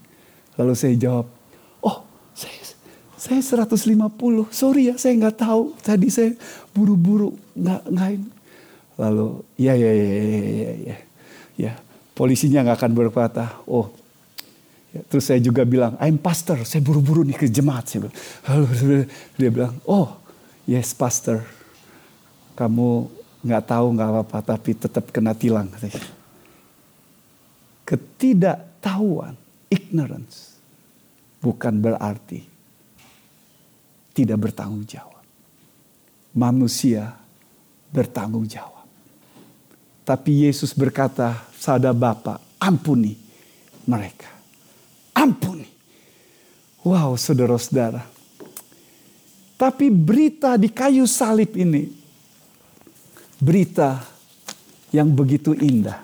[0.60, 1.26] Lalu saya jawab,
[1.80, 2.04] oh
[2.36, 2.60] saya,
[3.16, 4.12] saya 150,
[4.52, 5.72] sorry ya saya nggak tahu.
[5.80, 6.36] Tadi saya
[6.76, 8.28] buru-buru nggak ini.
[9.00, 10.96] Lalu ya ya ya ya ya ya,
[11.56, 11.72] ya.
[12.12, 14.01] polisinya nggak akan berkata, oh Ya,
[15.08, 17.88] terus saya juga bilang, I'm pastor, saya buru-buru nih ke jemaat.
[17.88, 18.16] Saya bilang.
[19.40, 20.20] Dia bilang, oh
[20.68, 21.40] yes pastor,
[22.52, 23.08] kamu
[23.40, 25.72] nggak tahu nggak apa-apa, tapi tetap kena tilang.
[27.88, 29.34] Ketidaktahuan
[29.72, 30.60] ignorance
[31.40, 32.44] bukan berarti
[34.12, 35.24] tidak bertanggung jawab.
[36.36, 37.16] Manusia
[37.88, 38.84] bertanggung jawab.
[40.04, 43.16] Tapi Yesus berkata, "Sada Bapa, ampuni
[43.88, 44.41] mereka."
[45.22, 45.70] Ampuni.
[46.82, 48.02] Wow, saudara-saudara.
[49.54, 51.86] Tapi berita di kayu salib ini
[53.38, 54.02] berita
[54.90, 56.02] yang begitu indah.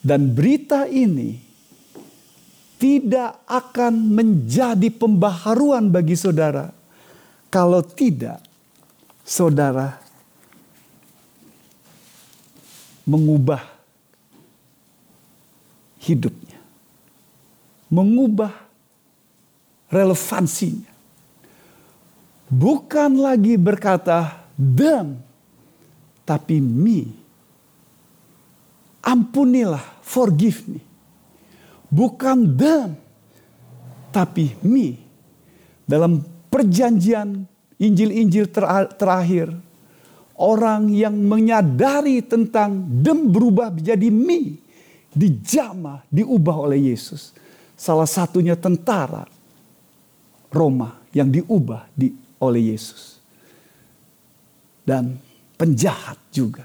[0.00, 1.36] Dan berita ini
[2.76, 6.72] tidak akan menjadi pembaharuan bagi saudara
[7.48, 8.40] kalau tidak
[9.24, 9.96] saudara
[13.08, 13.64] mengubah
[16.04, 16.55] hidupnya,
[17.92, 18.52] mengubah
[19.90, 20.90] relevansinya.
[22.46, 25.18] Bukan lagi berkata them,
[26.22, 27.10] tapi me.
[29.02, 30.82] Ampunilah, forgive me.
[31.90, 32.98] Bukan them,
[34.10, 34.98] tapi me.
[35.86, 37.46] Dalam perjanjian
[37.78, 38.50] Injil-Injil
[38.98, 39.54] terakhir,
[40.38, 44.58] orang yang menyadari tentang dem berubah menjadi me,
[45.14, 47.34] dijama, diubah oleh Yesus.
[47.76, 49.28] Salah satunya tentara
[50.48, 52.10] Roma yang diubah di,
[52.40, 53.20] oleh Yesus.
[54.86, 55.20] Dan
[55.60, 56.64] penjahat juga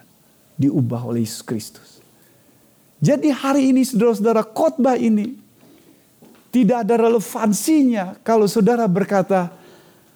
[0.56, 1.90] diubah oleh Yesus Kristus.
[3.02, 5.34] Jadi hari ini saudara-saudara khotbah ini
[6.54, 9.50] tidak ada relevansinya kalau saudara berkata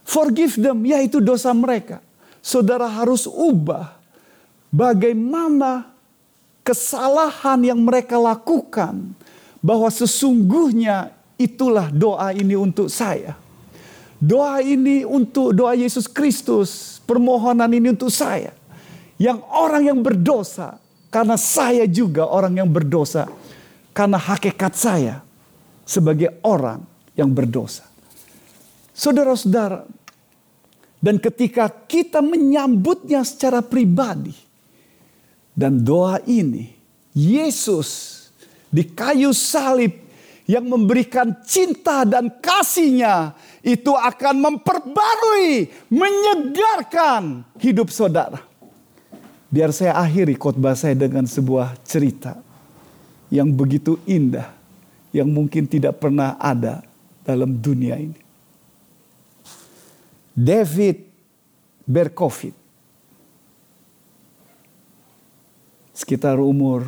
[0.05, 2.03] forgive them, ya itu dosa mereka.
[2.45, 3.97] Saudara harus ubah
[4.69, 5.89] bagaimana
[6.61, 9.17] kesalahan yang mereka lakukan
[9.65, 11.09] bahwa sesungguhnya
[11.41, 13.33] itulah doa ini untuk saya.
[14.21, 18.53] Doa ini untuk doa Yesus Kristus, permohonan ini untuk saya.
[19.17, 20.77] Yang orang yang berdosa
[21.09, 23.25] karena saya juga orang yang berdosa.
[23.89, 25.25] Karena hakikat saya
[25.81, 26.85] sebagai orang
[27.17, 27.87] yang berdosa.
[28.93, 29.87] Saudara-saudara,
[31.01, 34.35] dan ketika kita menyambutnya secara pribadi,
[35.55, 36.75] dan doa ini,
[37.15, 38.14] Yesus
[38.69, 40.05] di kayu salib
[40.45, 43.33] yang memberikan cinta dan kasihnya
[43.65, 48.41] itu akan memperbarui, menyegarkan hidup saudara.
[49.49, 52.37] Biar saya akhiri khotbah saya dengan sebuah cerita
[53.33, 54.53] yang begitu indah,
[55.09, 56.85] yang mungkin tidak pernah ada
[57.25, 58.21] dalam dunia ini.
[60.35, 61.01] David
[61.87, 62.53] Berkovit.
[65.95, 66.83] Sekitar umur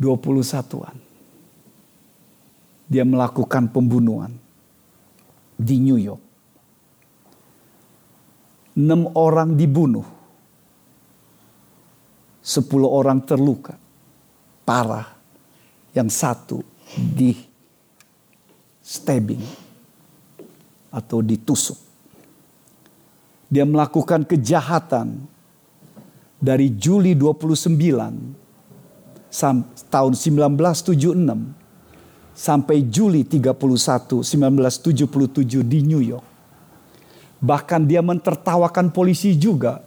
[0.00, 0.96] 21-an.
[2.90, 4.32] Dia melakukan pembunuhan
[5.54, 6.24] di New York.
[8.80, 10.08] Enam orang dibunuh.
[12.40, 13.76] Sepuluh orang terluka.
[14.64, 15.06] Parah.
[15.92, 16.58] Yang satu
[16.96, 17.36] di
[18.80, 19.44] stabbing
[20.90, 21.78] atau ditusuk.
[23.50, 25.26] Dia melakukan kejahatan
[26.40, 28.39] dari Juli 29
[29.88, 31.00] tahun 1976
[32.34, 33.56] sampai Juli 31
[34.26, 36.26] 1977 di New York.
[37.40, 39.80] Bahkan dia mentertawakan polisi juga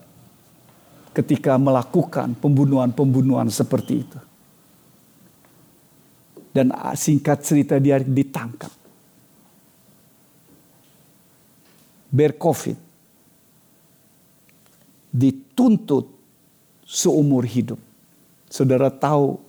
[1.14, 4.20] ketika melakukan pembunuhan-pembunuhan seperti itu.
[6.54, 8.84] Dan singkat cerita dia ditangkap.
[12.14, 12.78] berkovid
[15.10, 16.14] dituntut
[16.86, 17.82] seumur hidup.
[18.54, 19.42] Saudara tahu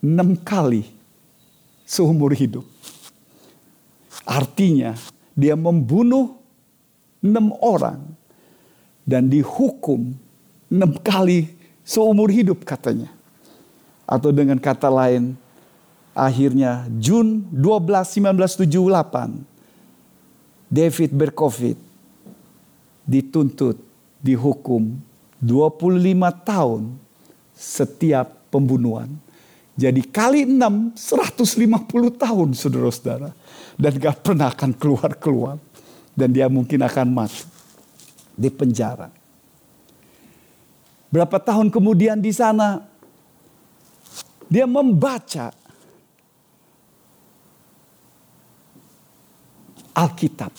[0.00, 0.88] enam kali
[1.84, 2.64] seumur hidup.
[4.24, 4.96] Artinya
[5.36, 6.40] dia membunuh
[7.20, 8.00] enam orang
[9.04, 10.16] dan dihukum
[10.72, 11.52] enam kali
[11.84, 13.12] seumur hidup katanya.
[14.08, 15.36] Atau dengan kata lain,
[16.16, 19.44] akhirnya Jun 12 1978
[20.72, 21.76] David Berkovit
[23.04, 23.76] dituntut,
[24.24, 24.96] dihukum
[25.44, 27.09] 25 tahun
[27.60, 29.12] setiap pembunuhan.
[29.76, 33.30] Jadi kali 6, 150 tahun saudara-saudara.
[33.76, 35.60] Dan gak pernah akan keluar-keluar.
[36.16, 37.44] Dan dia mungkin akan mati
[38.32, 39.12] di penjara.
[41.12, 42.80] Berapa tahun kemudian di sana
[44.48, 45.52] dia membaca
[49.90, 50.54] Alkitab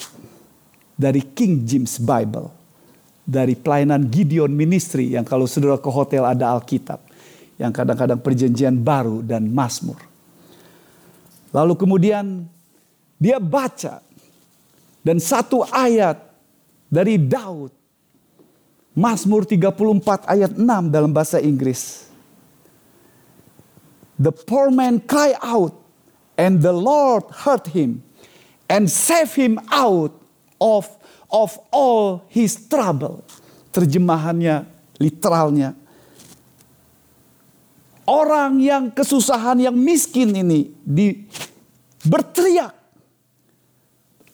[0.94, 2.61] dari King James Bible
[3.26, 7.00] dari pelayanan Gideon Ministry yang kalau saudara ke hotel ada Alkitab
[7.62, 10.02] yang kadang-kadang perjanjian baru dan Mazmur.
[11.54, 12.50] Lalu kemudian
[13.22, 14.02] dia baca
[15.06, 16.18] dan satu ayat
[16.90, 17.70] dari Daud
[18.92, 22.12] Mazmur 34 ayat 6 dalam bahasa Inggris.
[24.20, 25.74] The poor man cry out
[26.36, 28.04] and the Lord heard him
[28.68, 30.14] and save him out
[30.62, 30.86] of
[31.32, 33.24] of all his trouble.
[33.72, 34.68] Terjemahannya
[35.00, 35.74] literalnya
[38.12, 41.24] orang yang kesusahan yang miskin ini di
[42.04, 42.76] berteriak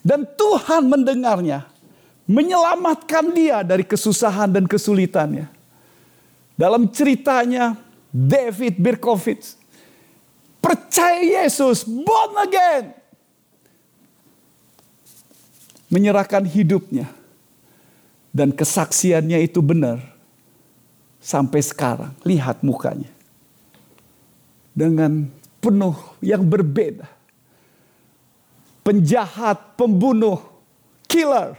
[0.01, 1.69] dan Tuhan mendengarnya
[2.25, 5.47] menyelamatkan dia dari kesusahan dan kesulitannya.
[6.57, 7.77] Dalam ceritanya
[8.09, 9.61] David Berkowitz
[10.57, 12.96] percaya Yesus born again
[15.87, 17.07] menyerahkan hidupnya
[18.35, 20.03] dan kesaksiannya itu benar
[21.17, 22.13] sampai sekarang.
[22.23, 23.09] Lihat mukanya.
[24.77, 25.25] Dengan
[25.57, 27.09] penuh yang berbeda.
[28.85, 30.39] Penjahat, pembunuh,
[31.09, 31.57] killer.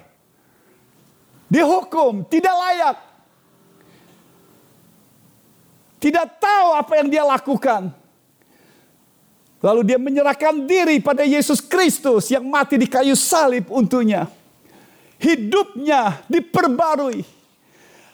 [1.51, 2.97] Dihukum, tidak layak.
[5.99, 7.91] Tidak tahu apa yang dia lakukan.
[9.59, 14.31] Lalu dia menyerahkan diri pada Yesus Kristus yang mati di kayu salib untuknya.
[15.19, 17.27] Hidupnya diperbarui.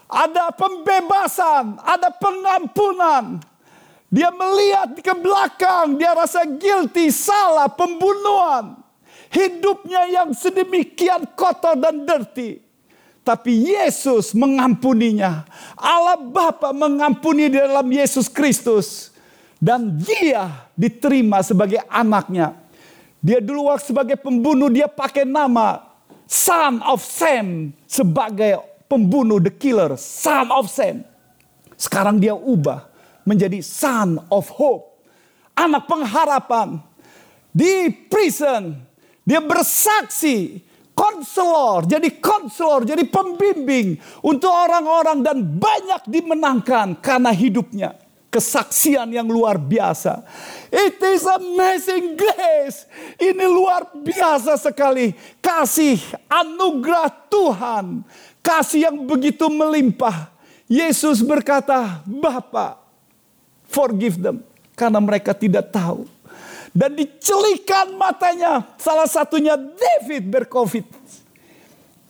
[0.09, 3.45] Ada pembebasan, ada pengampunan.
[4.09, 8.81] Dia melihat ke belakang, dia rasa guilty, salah, pembunuhan.
[9.29, 12.63] Hidupnya yang sedemikian kotor dan dirty.
[13.25, 15.45] Tapi Yesus mengampuninya.
[15.75, 19.14] Allah Bapa mengampuni di dalam Yesus Kristus
[19.65, 22.53] dan dia diterima sebagai anaknya.
[23.25, 25.81] Dia dulu waktu sebagai pembunuh dia pakai nama
[26.29, 31.01] Son of Sam sebagai pembunuh the killer, Son of Sam.
[31.81, 32.85] Sekarang dia ubah
[33.25, 35.01] menjadi Son of Hope,
[35.57, 36.85] anak pengharapan.
[37.49, 38.77] Di prison
[39.25, 40.61] dia bersaksi
[40.93, 48.04] konselor, jadi konselor, jadi pembimbing untuk orang-orang dan banyak dimenangkan karena hidupnya
[48.35, 50.27] kesaksian yang luar biasa.
[50.75, 52.83] It is amazing grace.
[53.15, 55.15] Ini luar biasa sekali.
[55.39, 58.03] Kasih anugerah Tuhan.
[58.43, 60.35] Kasih yang begitu melimpah.
[60.67, 62.83] Yesus berkata, Bapak,
[63.71, 64.43] forgive them.
[64.75, 66.11] Karena mereka tidak tahu.
[66.75, 68.67] Dan dicelikan matanya.
[68.83, 70.83] Salah satunya David bercovid.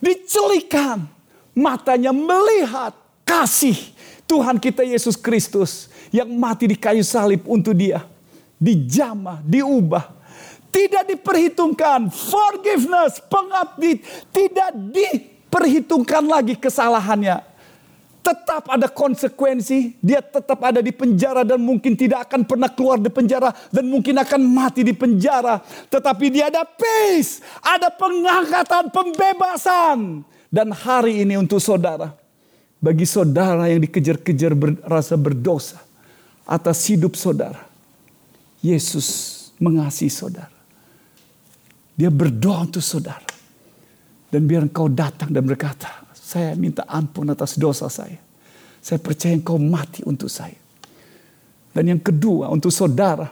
[0.01, 1.05] Dicelikan
[1.53, 3.77] matanya melihat kasih
[4.25, 8.01] Tuhan kita Yesus Kristus yang mati di kayu salib untuk dia.
[8.57, 10.17] Dijamah, diubah.
[10.73, 14.03] Tidak diperhitungkan forgiveness, pengabdi,
[14.35, 17.39] tidak diperhitungkan lagi kesalahannya.
[18.25, 23.07] Tetap ada konsekuensi, dia tetap ada di penjara dan mungkin tidak akan pernah keluar di
[23.07, 25.61] penjara dan mungkin akan mati di penjara.
[25.87, 30.25] Tetapi dia ada peace, ada pengangkatan, pembebasan.
[30.49, 32.24] Dan hari ini untuk saudara,
[32.79, 34.53] bagi saudara yang dikejar-kejar
[34.85, 35.81] rasa berdosa
[36.45, 37.65] atas hidup saudara.
[38.61, 40.53] Yesus mengasihi saudara.
[41.95, 43.23] Dia berdoa untuk saudara.
[44.29, 48.19] Dan biar engkau datang dan berkata, saya minta ampun atas dosa saya.
[48.83, 50.57] Saya percaya engkau mati untuk saya.
[51.71, 53.31] Dan yang kedua untuk saudara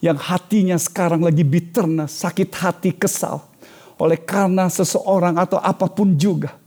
[0.00, 3.44] yang hatinya sekarang lagi bitterna, sakit hati, kesal.
[4.00, 6.63] Oleh karena seseorang atau apa pun juga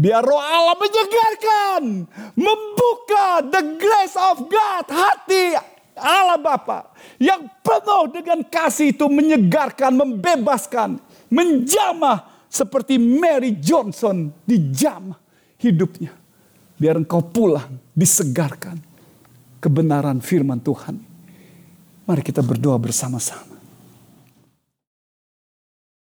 [0.00, 5.60] Biar roh Allah menyegarkan, membuka the grace of God, hati
[6.00, 10.96] Allah Bapa yang penuh dengan kasih itu menyegarkan, membebaskan,
[11.28, 15.20] menjamah seperti Mary Johnson dijamah
[15.60, 16.16] hidupnya.
[16.80, 18.80] Biar engkau pulang disegarkan
[19.60, 20.96] kebenaran firman Tuhan.
[22.08, 23.49] Mari kita berdoa bersama-sama.